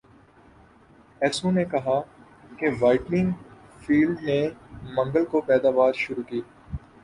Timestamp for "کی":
6.23-6.41